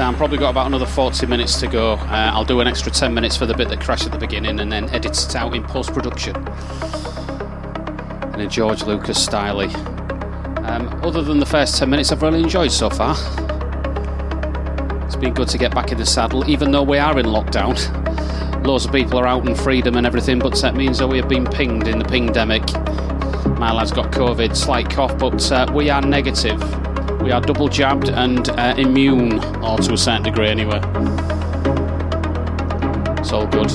Time. 0.00 0.16
Probably 0.16 0.38
got 0.38 0.48
about 0.48 0.66
another 0.66 0.86
40 0.86 1.26
minutes 1.26 1.60
to 1.60 1.66
go. 1.66 1.92
Uh, 1.92 2.30
I'll 2.32 2.44
do 2.44 2.60
an 2.60 2.66
extra 2.66 2.90
10 2.90 3.12
minutes 3.12 3.36
for 3.36 3.44
the 3.44 3.52
bit 3.52 3.68
that 3.68 3.82
crashed 3.82 4.06
at 4.06 4.12
the 4.12 4.18
beginning 4.18 4.58
and 4.58 4.72
then 4.72 4.88
edit 4.94 5.12
it 5.12 5.36
out 5.36 5.54
in 5.54 5.62
post 5.62 5.92
production 5.92 6.34
in 8.32 8.40
a 8.40 8.48
George 8.48 8.82
Lucas 8.84 9.22
style. 9.22 9.60
Um, 9.60 10.88
other 11.04 11.20
than 11.20 11.38
the 11.38 11.44
first 11.44 11.76
10 11.76 11.90
minutes, 11.90 12.12
I've 12.12 12.22
really 12.22 12.42
enjoyed 12.42 12.72
so 12.72 12.88
far. 12.88 13.14
It's 15.04 15.16
been 15.16 15.34
good 15.34 15.48
to 15.48 15.58
get 15.58 15.74
back 15.74 15.92
in 15.92 15.98
the 15.98 16.06
saddle, 16.06 16.48
even 16.48 16.70
though 16.70 16.82
we 16.82 16.96
are 16.96 17.18
in 17.18 17.26
lockdown. 17.26 17.76
Loads 18.66 18.86
of 18.86 18.92
people 18.92 19.18
are 19.18 19.26
out 19.26 19.46
in 19.46 19.54
freedom 19.54 19.96
and 19.98 20.06
everything, 20.06 20.38
but 20.38 20.58
that 20.62 20.74
means 20.74 20.96
that 20.96 21.08
we 21.08 21.18
have 21.18 21.28
been 21.28 21.44
pinged 21.44 21.88
in 21.88 21.98
the 21.98 22.06
pingdemic. 22.06 22.62
My 23.58 23.70
lad's 23.70 23.92
got 23.92 24.12
COVID, 24.12 24.56
slight 24.56 24.88
cough, 24.88 25.18
but 25.18 25.52
uh, 25.52 25.70
we 25.74 25.90
are 25.90 26.00
negative. 26.00 26.79
We 27.22 27.32
are 27.32 27.40
double 27.40 27.68
jabbed 27.68 28.08
and 28.08 28.48
uh, 28.50 28.74
immune, 28.76 29.44
or 29.62 29.78
to 29.78 29.92
a 29.92 29.98
certain 29.98 30.22
degree 30.22 30.48
anyway. 30.48 30.80
It's 33.18 33.32
all 33.32 33.46
good. 33.46 33.68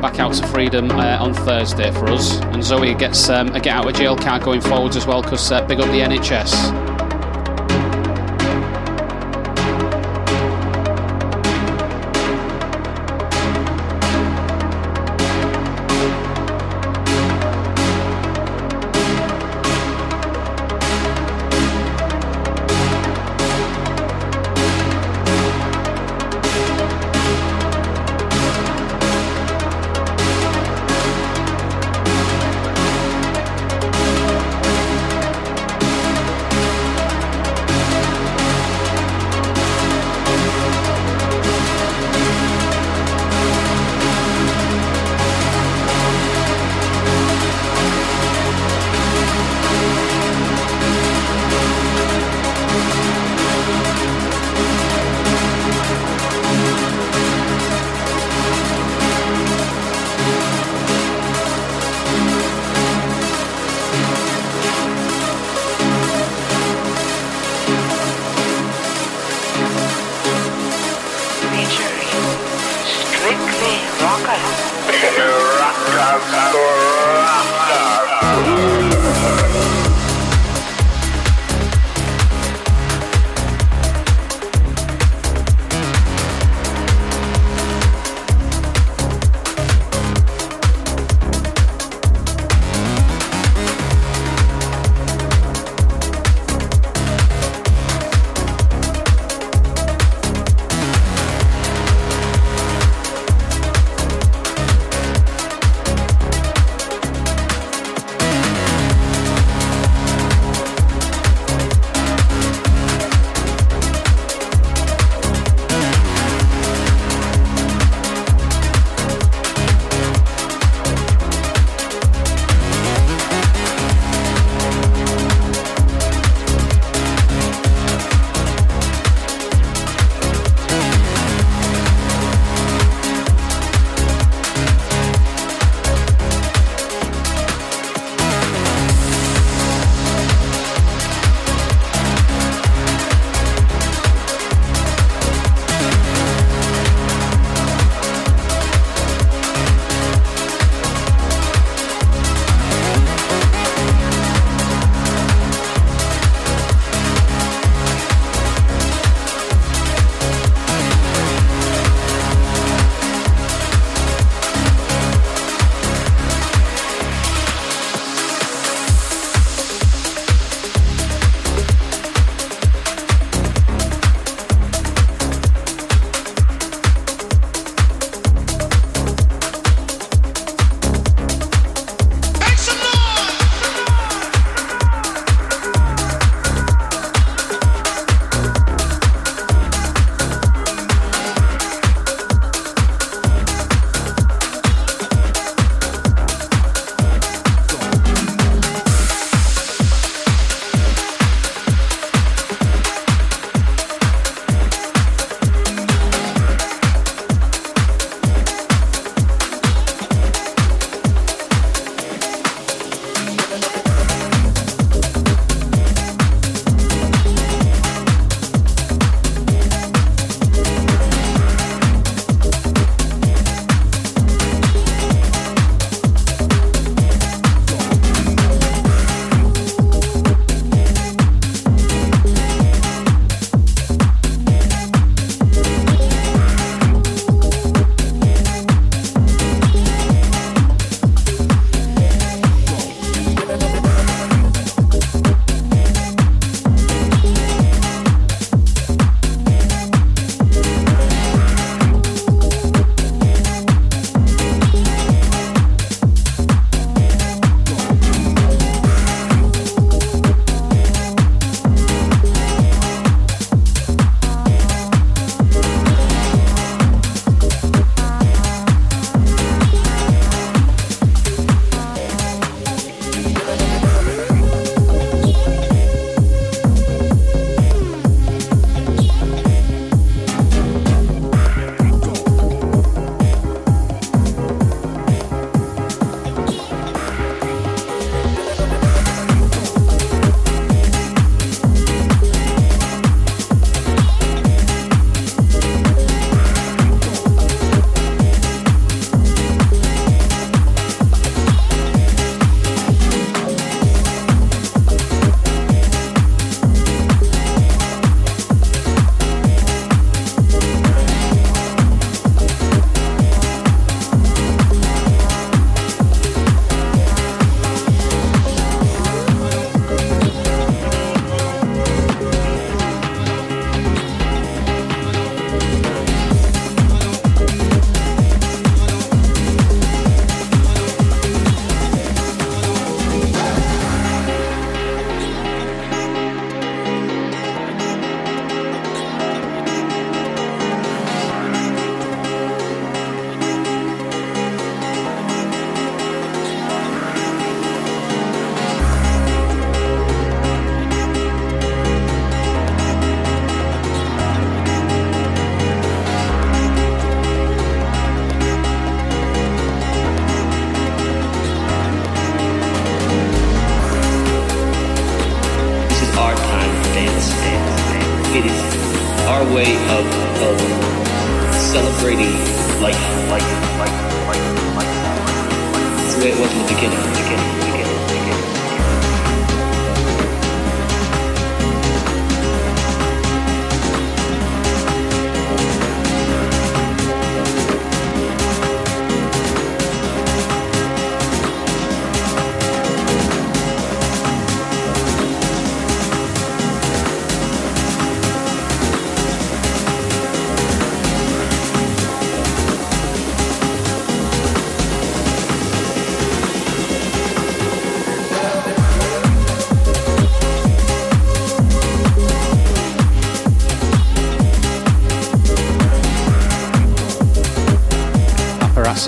Back 0.00 0.18
out 0.18 0.32
to 0.34 0.46
freedom 0.46 0.90
uh, 0.90 1.18
on 1.20 1.34
Thursday 1.34 1.90
for 1.90 2.08
us, 2.08 2.40
and 2.40 2.62
Zoe 2.64 2.94
gets 2.94 3.28
um, 3.28 3.48
a 3.54 3.60
get 3.60 3.74
out 3.74 3.86
of 3.86 3.94
jail 3.94 4.16
card 4.16 4.42
going 4.42 4.60
forwards 4.60 4.96
as 4.96 5.06
well, 5.06 5.20
because 5.20 5.50
uh, 5.50 5.66
big 5.66 5.80
up 5.80 5.86
the 5.86 6.00
NHS. 6.00 6.79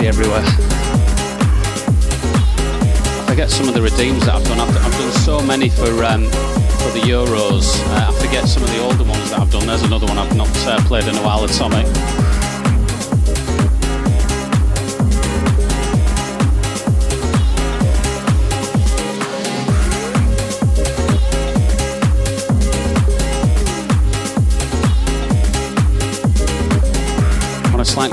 Everywhere. 0.05 0.43
I 3.21 3.25
forget 3.29 3.51
some 3.51 3.69
of 3.69 3.75
the 3.75 3.81
redeems 3.81 4.27
that 4.27 4.35
I've 4.35 4.45
done. 4.45 4.59
I've, 4.59 4.77
I've 4.77 4.93
done 4.93 5.13
so 5.13 5.41
many 5.41 5.69
for 5.69 6.05
um, 6.05 6.25
for 6.25 6.91
the 6.91 7.03
Euros. 7.07 7.81
Uh, 7.87 8.11
I 8.11 8.13
forget 8.21 8.49
some 8.49 8.65
of 8.65 8.71
the 8.71 8.83
older 8.83 9.05
ones 9.05 9.31
that 9.31 9.39
I've 9.39 9.51
done. 9.53 9.67
There's 9.67 9.83
another 9.83 10.07
one 10.07 10.19
I've 10.19 10.37
not 10.37 10.51
uh, 10.67 10.83
played 10.87 11.07
in 11.07 11.15
a 11.15 11.23
while, 11.23 11.45
Atomic. 11.45 11.87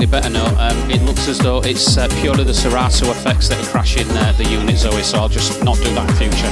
Slightly 0.00 0.18
better 0.18 0.30
note, 0.30 0.56
um, 0.58 0.90
it 0.90 1.02
looks 1.02 1.28
as 1.28 1.38
though 1.38 1.58
it's 1.58 1.98
uh, 1.98 2.08
purely 2.20 2.42
the 2.42 2.54
Serato 2.54 3.10
effects 3.10 3.48
that 3.48 3.62
are 3.62 3.70
crashing 3.70 4.08
uh, 4.08 4.32
the 4.32 4.44
unit, 4.44 4.76
Zoe, 4.76 5.02
so 5.02 5.18
I'll 5.18 5.28
just 5.28 5.62
not 5.62 5.76
do 5.76 5.92
that 5.92 6.08
in 6.08 6.16
future. 6.16 6.46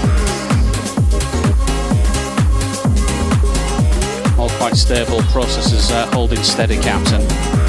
All 4.38 4.50
quite 4.58 4.76
stable, 4.76 5.20
processors 5.32 5.90
uh, 5.90 6.06
holding 6.12 6.42
steady, 6.42 6.76
Captain. 6.76 7.67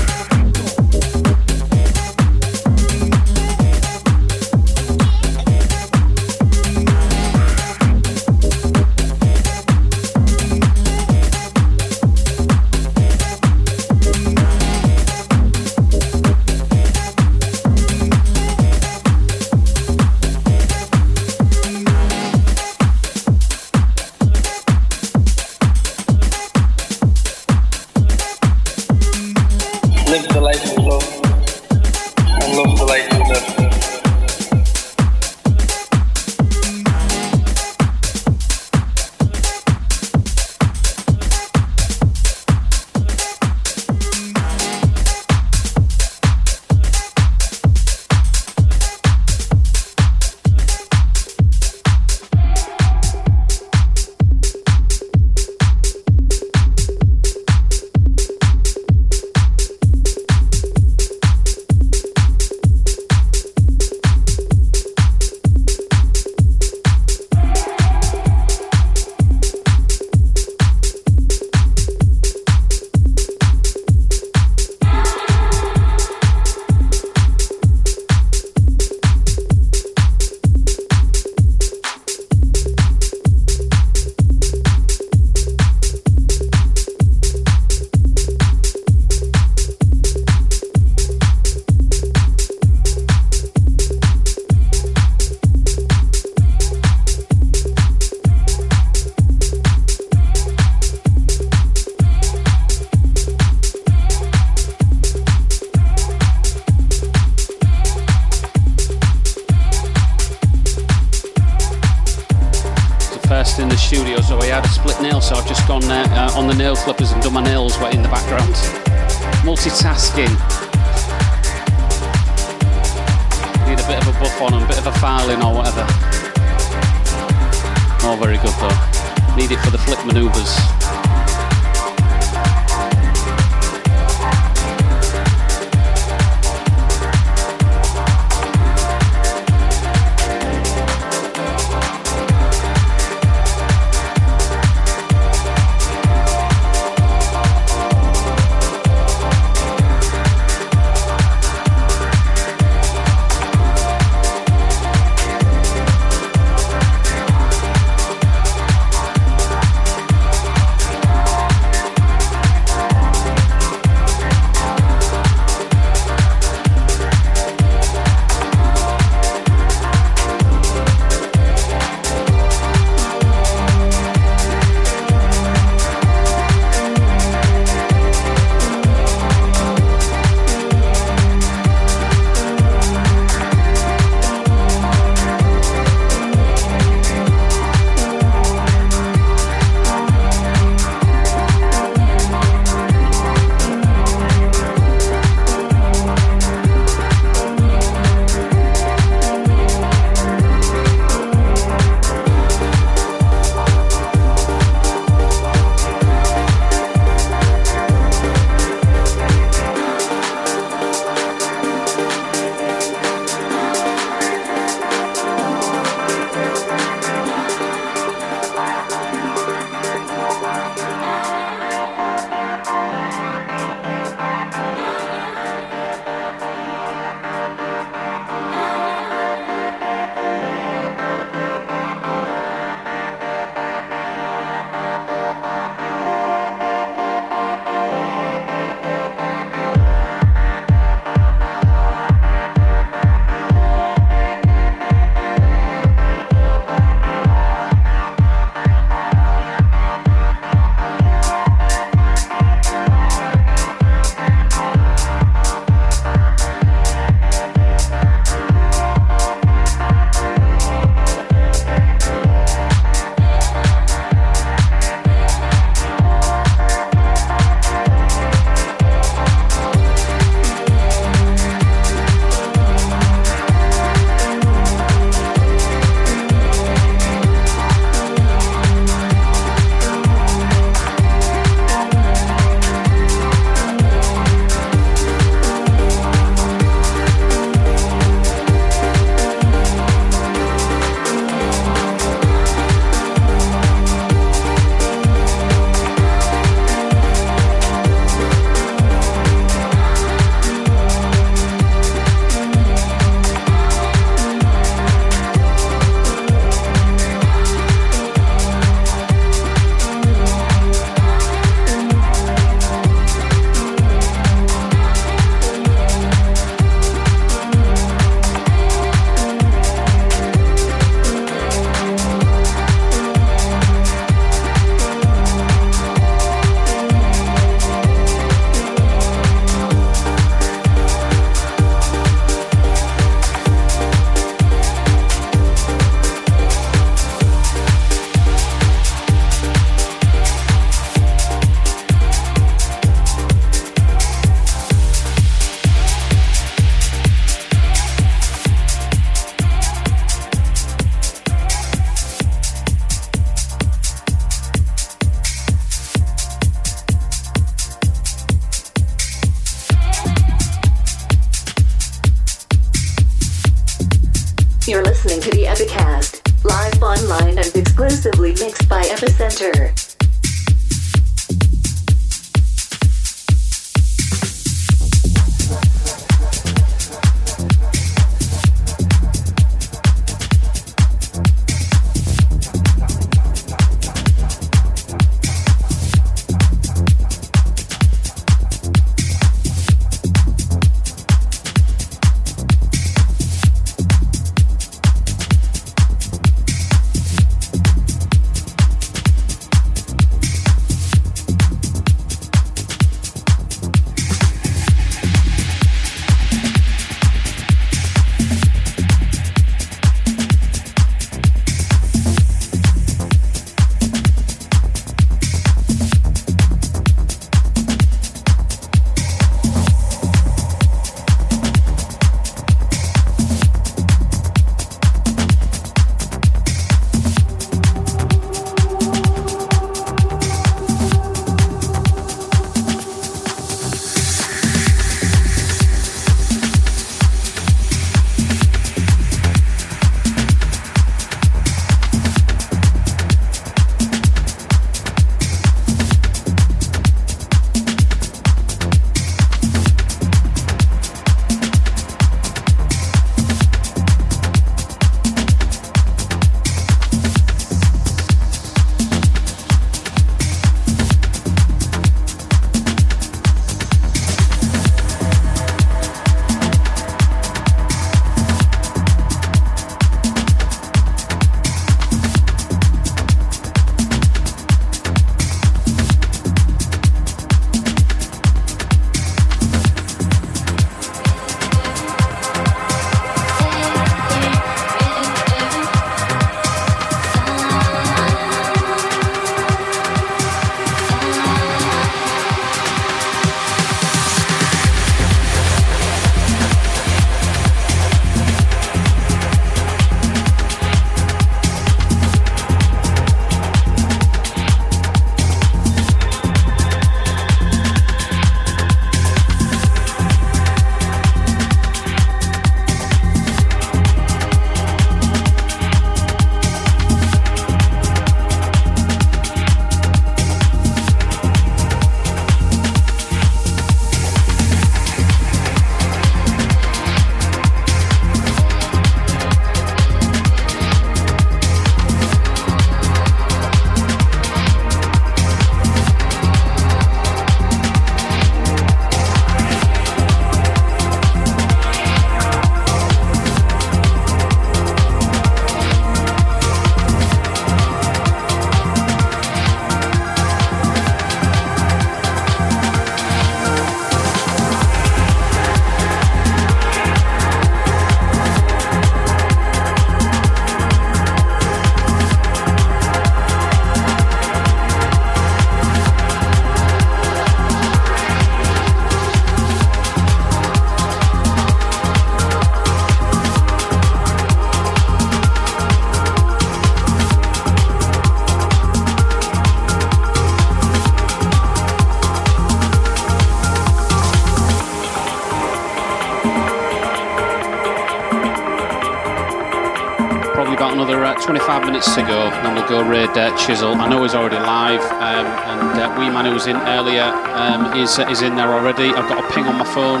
Minutes 591.80 591.94
to 591.94 592.02
go, 592.02 592.30
then 592.42 592.54
we'll 592.54 592.68
go 592.68 592.86
raid 592.86 593.08
uh, 593.16 593.34
Chisel. 593.38 593.74
I 593.74 593.88
know 593.88 594.02
he's 594.02 594.14
already 594.14 594.36
live, 594.36 594.82
um, 594.82 595.26
and 595.26 595.80
uh, 595.80 595.96
Wee 595.98 596.10
Man 596.10 596.26
who 596.26 596.32
was 596.32 596.46
in 596.46 596.56
earlier 596.56 597.04
um, 597.04 597.78
is 597.78 597.98
uh, 597.98 598.06
is 598.08 598.20
in 598.20 598.36
there 598.36 598.52
already. 598.52 598.90
I've 598.90 599.08
got 599.08 599.24
a 599.24 599.34
ping 599.34 599.44
on 599.44 599.56
my 599.56 599.64
phone, 599.64 600.00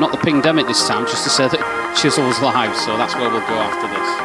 not 0.00 0.12
the 0.12 0.18
ping 0.18 0.42
demic 0.42 0.66
this 0.66 0.86
time, 0.86 1.06
just 1.06 1.24
to 1.24 1.30
say 1.30 1.48
that 1.48 1.96
Chisel's 1.96 2.40
live. 2.40 2.76
So 2.76 2.96
that's 2.98 3.14
where 3.14 3.30
we'll 3.30 3.40
go 3.40 3.56
after 3.56 3.88
this. 3.88 4.23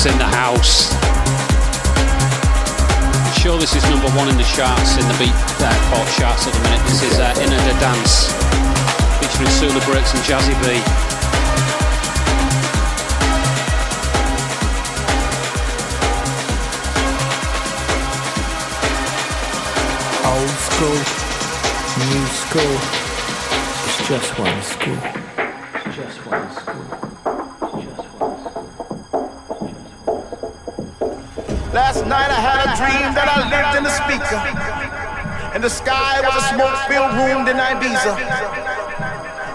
In 0.00 0.16
the 0.16 0.24
house. 0.24 0.94
I'm 3.12 3.32
sure 3.38 3.58
this 3.58 3.76
is 3.76 3.84
number 3.90 4.08
one 4.16 4.30
in 4.30 4.36
the 4.38 4.44
charts, 4.44 4.96
in 4.96 5.06
the 5.06 5.14
beat 5.18 5.28
uh, 5.28 5.68
pop 5.92 6.08
charts 6.16 6.46
at 6.46 6.54
the 6.54 6.60
minute. 6.60 6.80
This 6.88 7.02
is 7.02 7.18
uh, 7.18 7.34
Innadadance, 7.36 8.32
featuring 9.20 9.50
Suli 9.50 9.78
Breaks 9.84 10.14
and 10.14 10.24
Jazzie 10.24 10.56
B. 10.64 10.80
Old 20.24 20.56
school, 20.64 21.00
new 22.08 22.24
school. 22.40 22.76
It's 23.84 24.08
just 24.08 24.38
one 24.38 24.62
school. 24.62 25.29
Last 31.70 32.02
night 32.02 32.26
I 32.34 32.40
had 32.42 32.66
a 32.66 32.70
dream 32.74 33.14
that 33.14 33.30
I 33.30 33.46
lived 33.46 33.78
in 33.78 33.84
the 33.86 33.94
speaker. 33.94 34.38
And 35.54 35.62
the 35.62 35.70
sky 35.70 36.18
was 36.18 36.34
a 36.34 36.44
smoke-filled 36.50 37.14
room 37.14 37.46
in 37.46 37.62
Ibiza. 37.62 38.10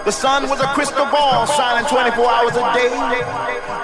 The 0.08 0.12
sun 0.12 0.48
was 0.48 0.60
a 0.64 0.68
crystal 0.72 1.04
ball 1.12 1.44
shining 1.44 1.84
24 1.84 2.16
hours 2.24 2.56
a 2.56 2.64
day. 2.72 2.88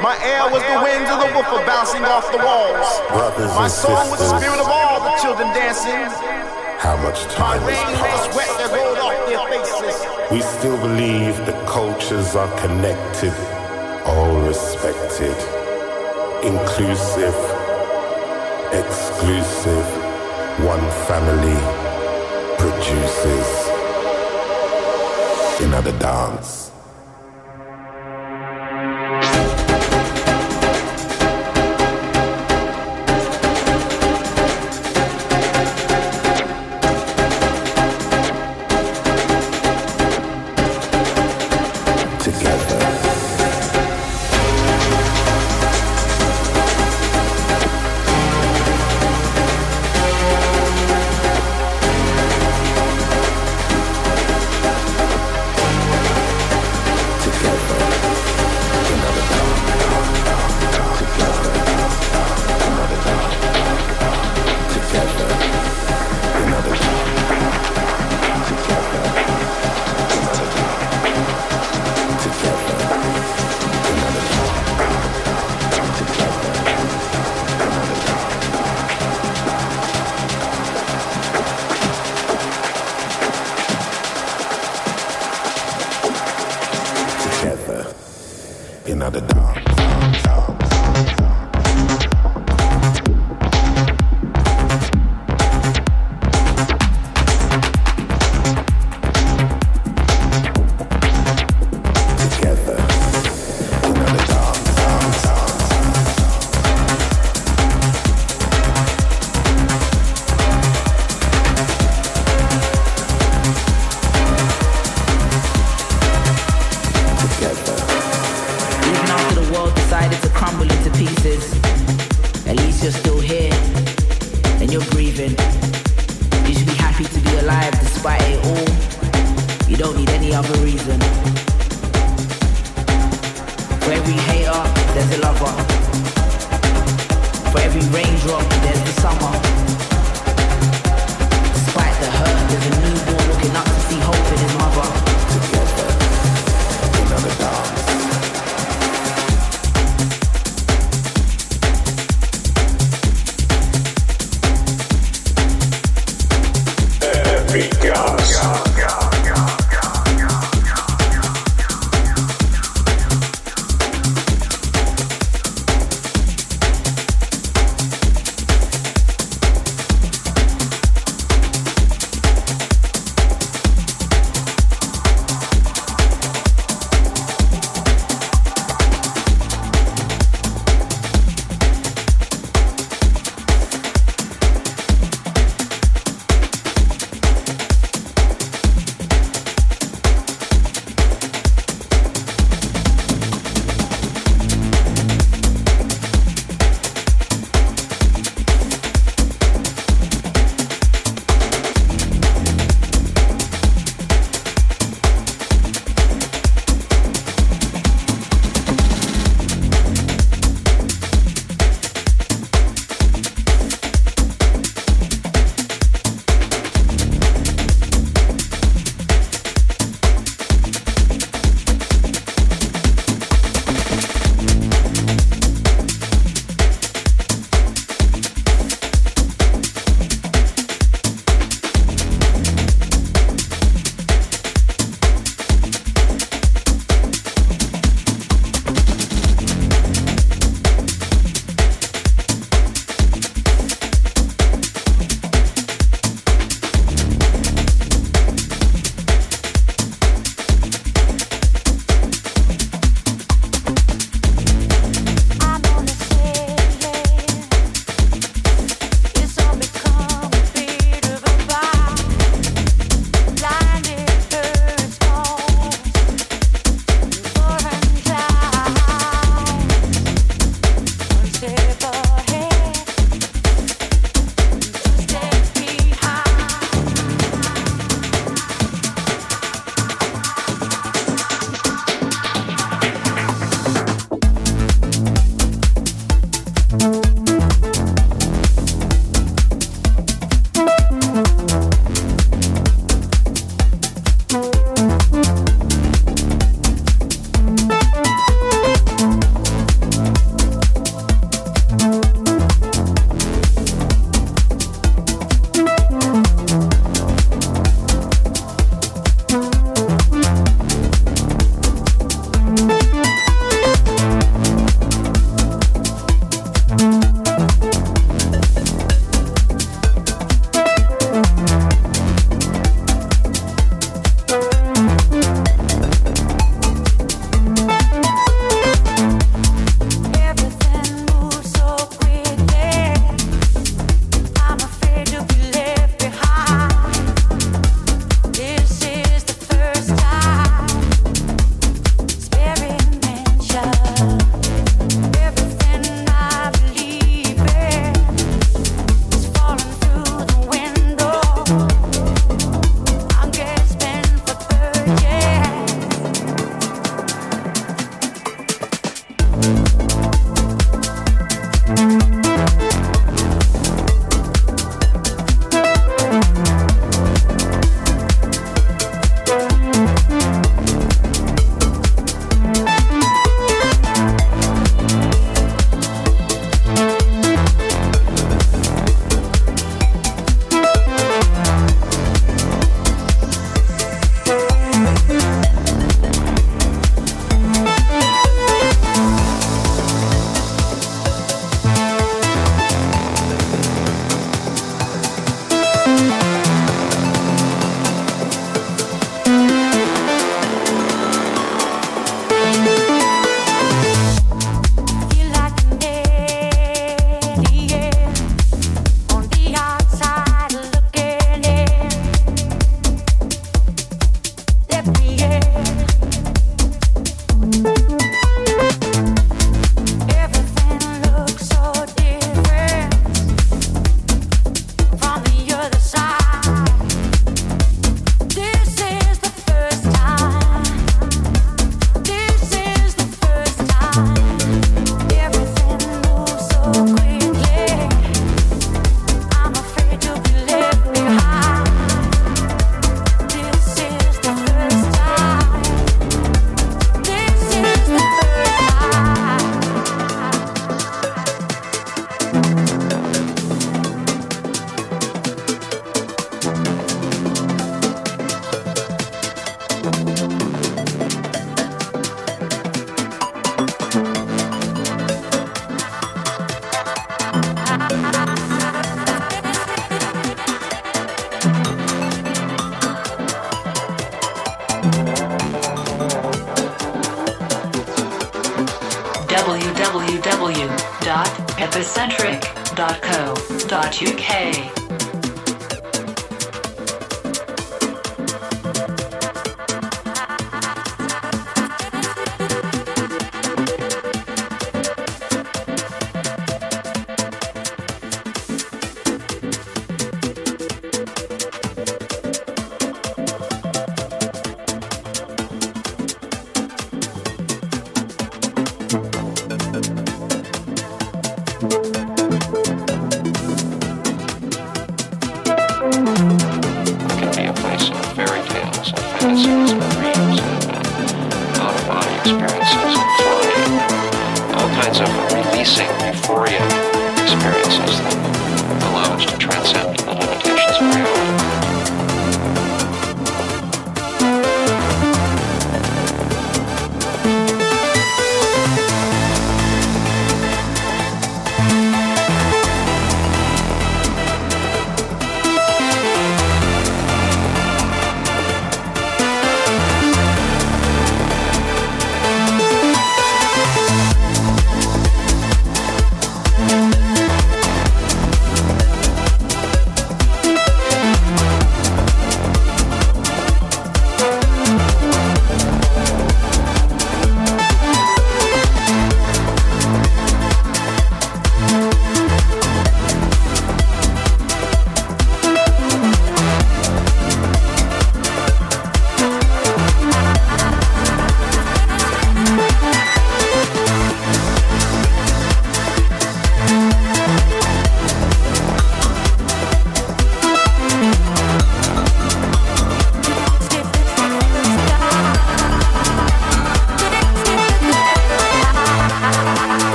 My 0.00 0.16
air 0.24 0.48
was 0.48 0.64
the 0.64 0.80
winds 0.80 1.12
of 1.12 1.20
the 1.20 1.28
woofer 1.36 1.60
bouncing 1.68 2.04
off 2.08 2.24
the 2.32 2.40
walls. 2.40 2.88
Brothers 3.12 3.52
My 3.52 3.68
song 3.68 4.08
was 4.08 4.18
the 4.24 4.32
spirit 4.40 4.60
of 4.60 4.68
all 4.68 5.04
the 5.04 5.12
children 5.20 5.52
dancing. 5.52 6.08
How 6.80 6.96
much 7.04 7.20
My 7.36 7.60
time 7.60 7.60
rain 7.68 7.76
has 7.76 8.00
passed? 8.00 8.32
sweat 8.32 8.48
that 8.56 8.70
rolled 8.72 8.96
off 8.96 9.18
their 9.28 9.44
faces. 9.52 9.96
We 10.32 10.40
still 10.40 10.78
believe 10.80 11.36
the 11.44 11.52
cultures 11.68 12.34
are 12.34 12.48
connected, 12.64 13.34
all 14.08 14.40
respected, 14.40 15.36
inclusive, 16.42 17.36
exclusive. 18.72 19.86
One 20.64 20.84
family 21.06 21.60
produces 22.58 23.48
another 25.60 25.92
dance. 25.98 26.61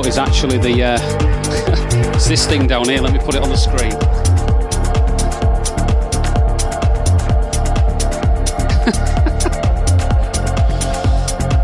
Emote 0.00 0.08
is 0.08 0.18
actually 0.18 0.58
the. 0.58 0.82
Uh, 0.82 0.98
it's 2.14 2.28
this 2.28 2.46
thing 2.46 2.66
down 2.66 2.88
here. 2.88 3.00
Let 3.00 3.12
me 3.12 3.18
put 3.18 3.34
it 3.34 3.42
on 3.42 3.50
the 3.50 3.56
screen. 3.56 3.90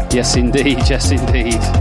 yes, 0.14 0.36
indeed. 0.36 0.78
Yes, 0.88 1.10
indeed. 1.10 1.75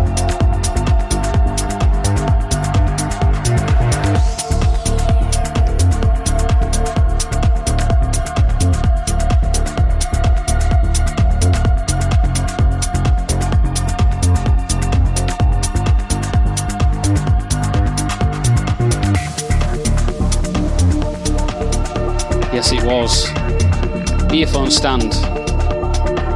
Earphone 24.55 24.71
stand. 24.71 25.11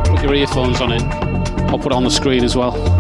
Put 0.08 0.22
your 0.24 0.34
earphones 0.34 0.82
on 0.82 0.92
it. 0.92 1.02
I'll 1.72 1.80
put 1.80 1.94
it 1.94 1.96
on 1.96 2.04
the 2.04 2.10
screen 2.10 2.44
as 2.44 2.54
well. 2.54 2.99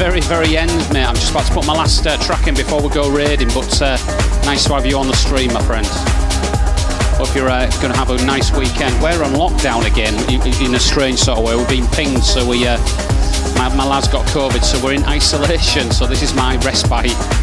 Very, 0.00 0.22
very 0.22 0.56
end, 0.56 0.70
mate. 0.94 1.04
I'm 1.04 1.14
just 1.14 1.30
about 1.30 1.46
to 1.48 1.52
put 1.52 1.66
my 1.66 1.74
last 1.74 2.06
uh, 2.06 2.16
track 2.24 2.46
in 2.46 2.54
before 2.54 2.80
we 2.80 2.88
go 2.88 3.10
raiding, 3.10 3.48
but 3.48 3.82
uh, 3.82 3.98
nice 4.46 4.64
to 4.64 4.72
have 4.72 4.86
you 4.86 4.96
on 4.96 5.06
the 5.06 5.14
stream, 5.14 5.52
my 5.52 5.60
friend. 5.60 5.86
Hope 7.18 7.34
you're 7.36 7.50
uh, 7.50 7.68
going 7.82 7.92
to 7.92 7.98
have 7.98 8.08
a 8.08 8.16
nice 8.24 8.50
weekend. 8.50 8.98
We're 9.02 9.22
on 9.22 9.32
lockdown 9.32 9.84
again 9.86 10.14
in 10.32 10.74
a 10.74 10.80
strange 10.80 11.18
sort 11.18 11.36
of 11.36 11.44
way. 11.44 11.54
We've 11.54 11.68
been 11.68 11.86
pinged, 11.88 12.24
so 12.24 12.48
we, 12.48 12.66
uh, 12.66 12.78
my, 13.56 13.68
my 13.76 13.86
lad's 13.86 14.08
got 14.08 14.26
COVID, 14.28 14.64
so 14.64 14.82
we're 14.82 14.94
in 14.94 15.04
isolation. 15.04 15.90
So 15.90 16.06
this 16.06 16.22
is 16.22 16.32
my 16.32 16.56
respite. 16.64 17.39